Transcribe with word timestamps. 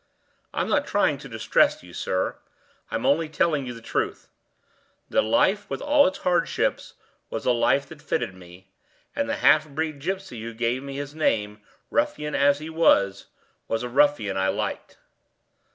I'm 0.51 0.67
not 0.67 0.87
trying 0.87 1.19
to 1.19 1.29
distress 1.29 1.83
you, 1.83 1.93
sir; 1.93 2.35
I'm 2.89 3.05
only 3.05 3.29
telling 3.29 3.67
you 3.67 3.73
the 3.75 3.83
truth. 3.83 4.29
The 5.11 5.21
life 5.21 5.69
with 5.69 5.79
all 5.79 6.07
its 6.07 6.17
hardships 6.25 6.95
was 7.29 7.45
a 7.45 7.51
life 7.51 7.85
that 7.89 8.01
fitted 8.01 8.33
me, 8.33 8.71
and 9.15 9.29
the 9.29 9.35
half 9.45 9.69
breed 9.69 10.01
gypsy 10.01 10.41
who 10.41 10.55
gave 10.55 10.81
me 10.81 10.95
his 10.95 11.13
name, 11.13 11.61
ruffian 11.91 12.33
as 12.33 12.57
he 12.57 12.67
was, 12.71 13.27
was 13.67 13.83
a 13.83 13.89
ruffian 13.89 14.37
I 14.37 14.47
liked." 14.47 14.97